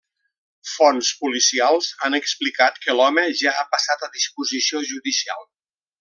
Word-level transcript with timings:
Fonts 0.75 1.09
policials 1.23 1.89
han 2.07 2.19
explicat 2.19 2.81
que 2.85 2.97
l’home 2.99 3.27
ja 3.45 3.53
ha 3.61 3.67
passat 3.75 4.07
a 4.09 4.13
disposició 4.19 4.83
judicial. 4.93 5.47